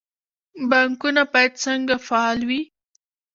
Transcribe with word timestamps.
بانکونه 0.69 1.23
باید 1.33 1.53
څنګه 1.63 1.95
فعال 2.07 2.39
وي؟ 2.49 2.61